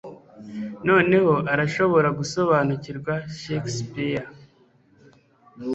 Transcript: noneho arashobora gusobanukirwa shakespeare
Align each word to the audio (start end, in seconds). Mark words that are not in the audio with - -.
noneho 0.87 1.33
arashobora 1.53 2.07
gusobanukirwa 2.19 3.13
shakespeare 3.39 4.27